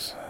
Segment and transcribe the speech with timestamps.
[0.00, 0.29] sucks.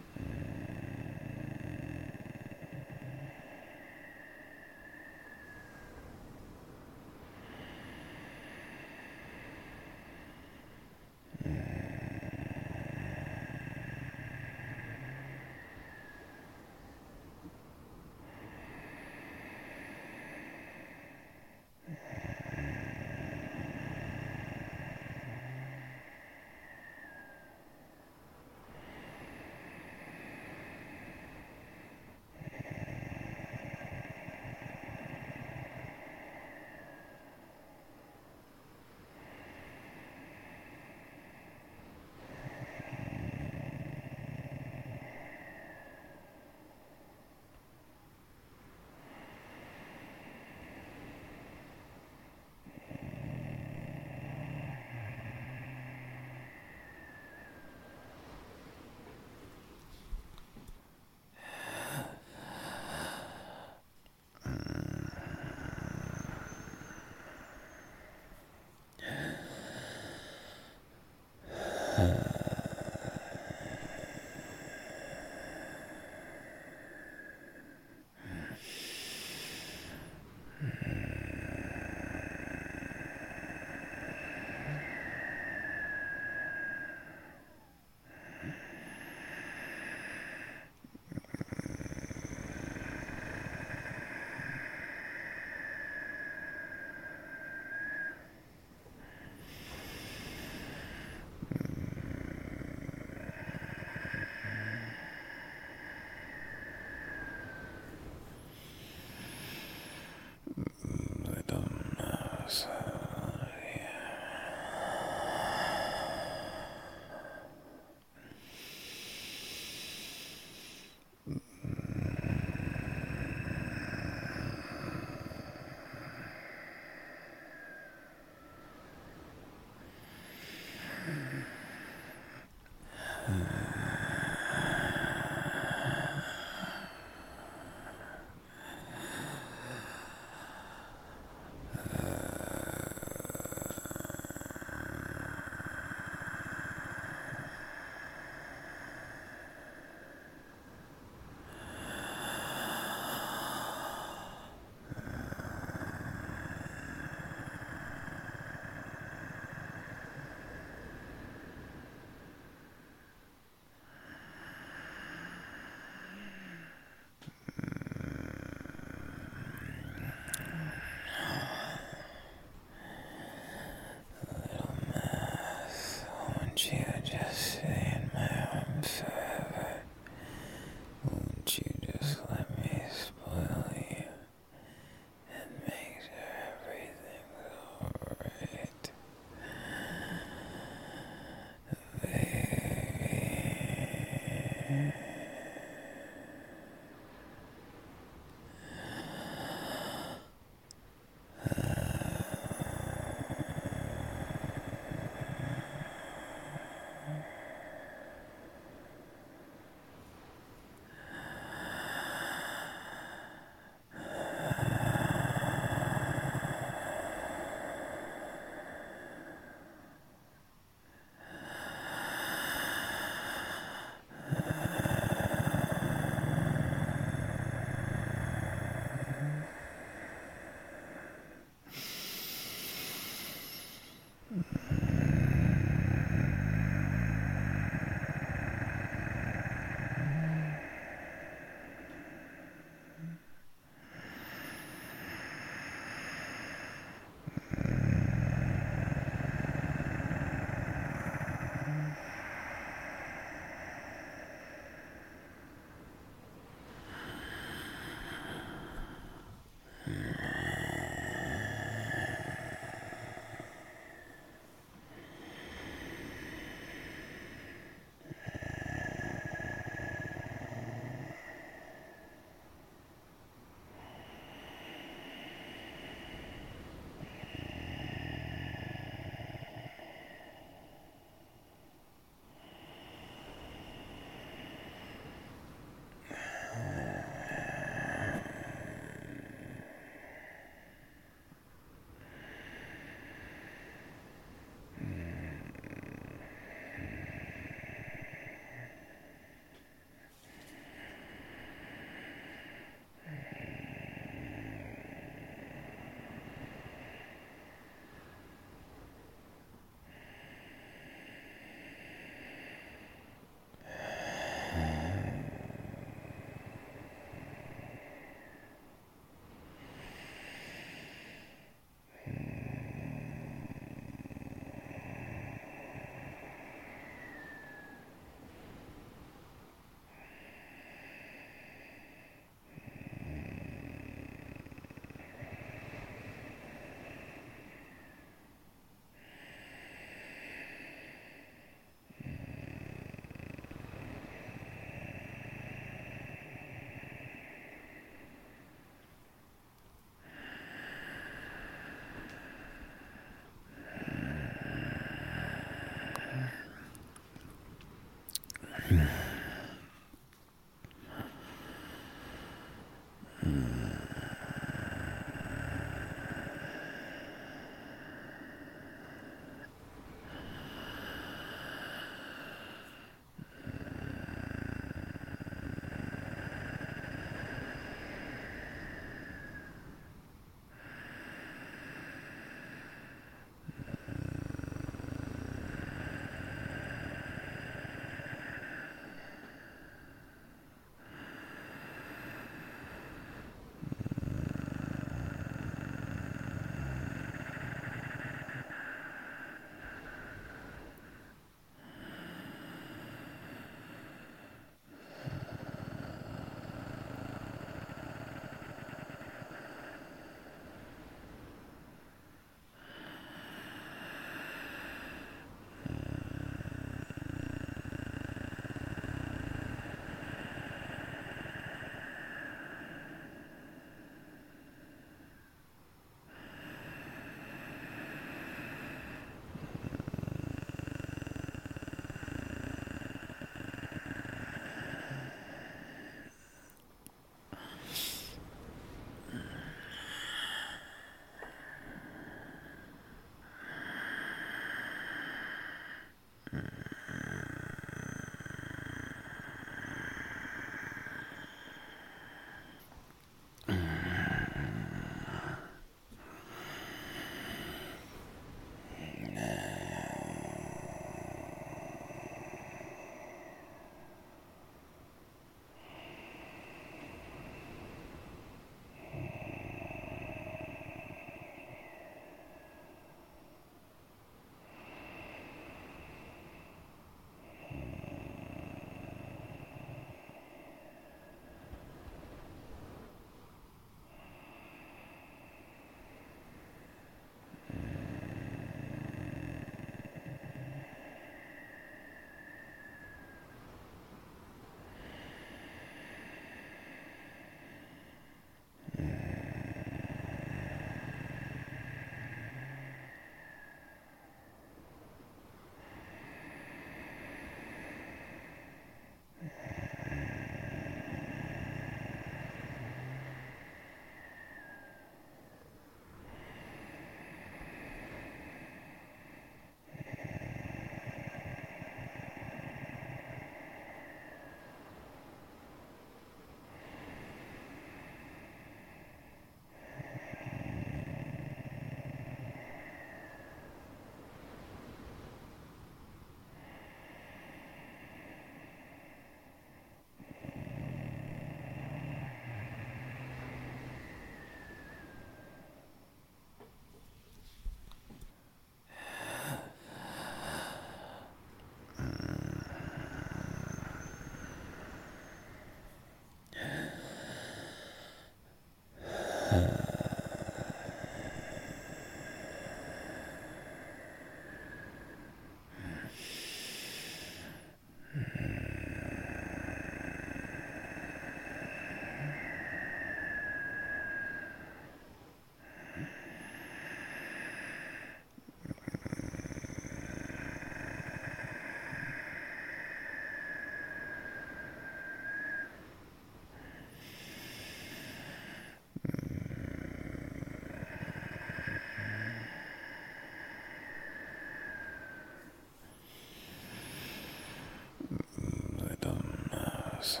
[599.78, 600.00] Yes.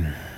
[0.00, 0.29] Mm.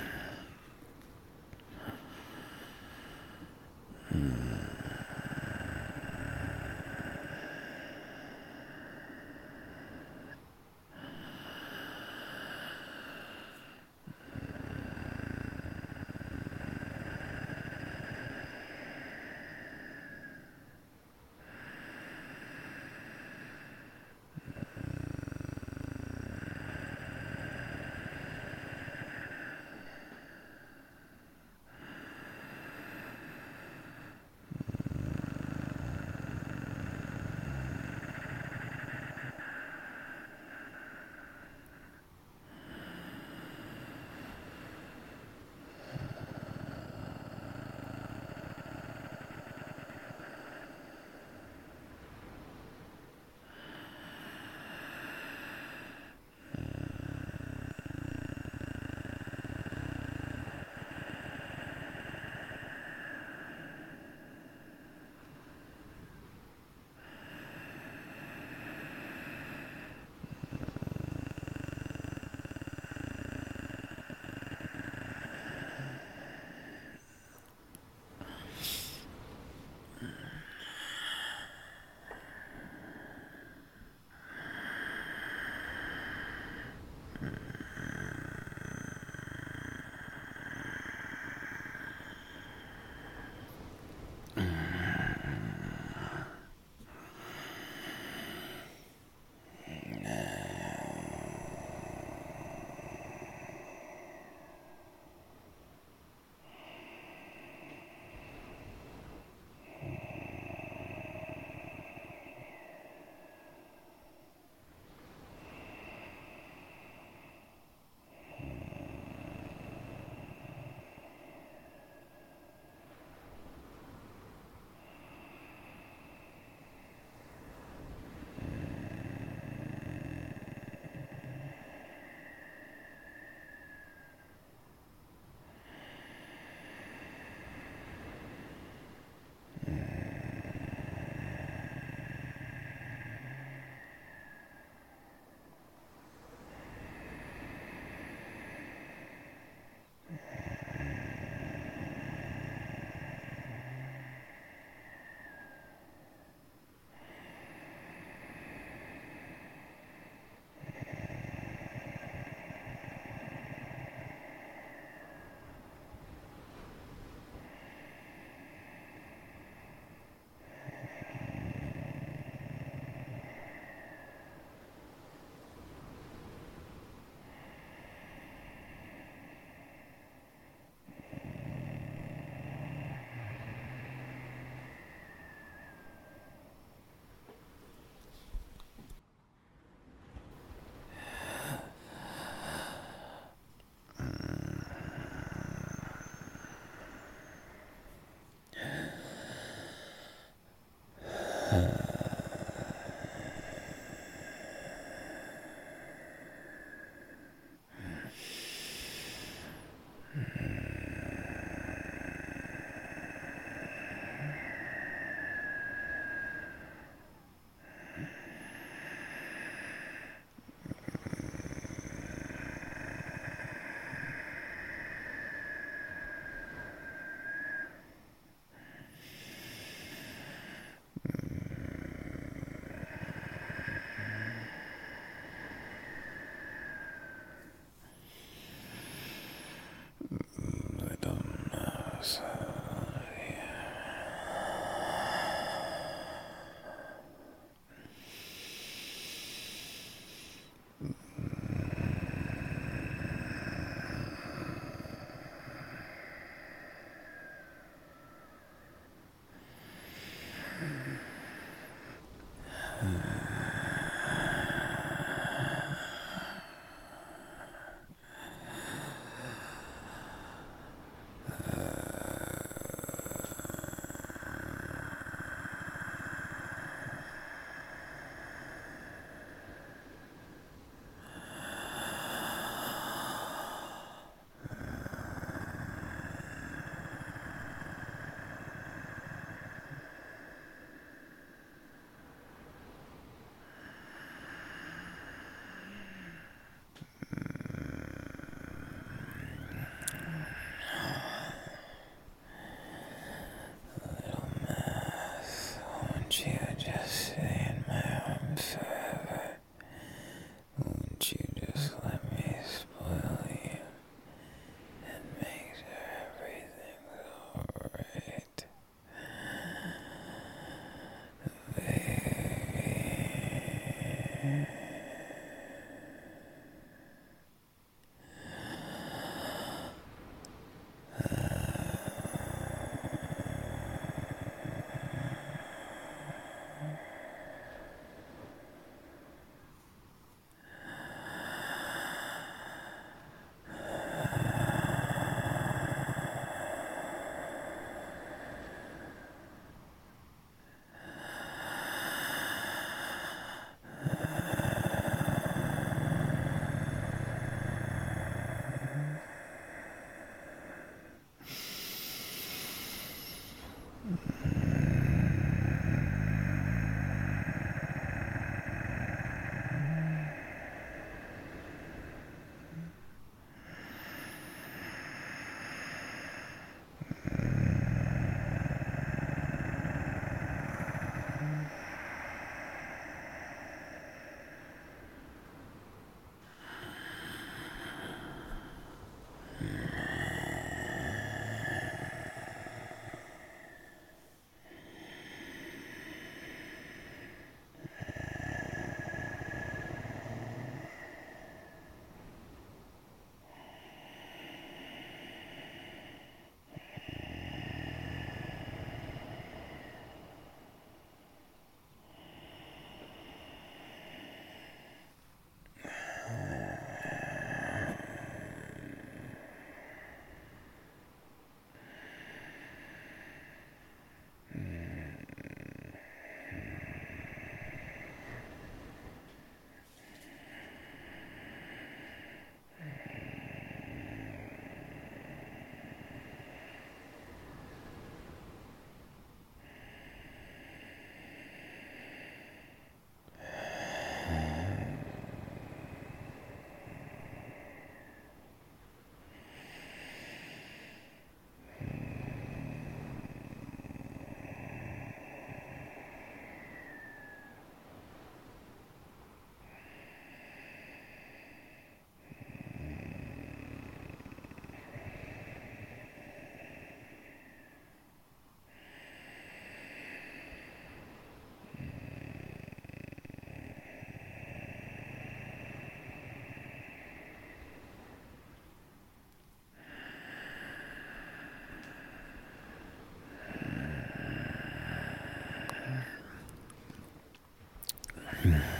[488.25, 488.52] mm